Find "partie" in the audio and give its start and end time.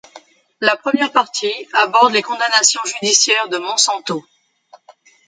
1.11-1.53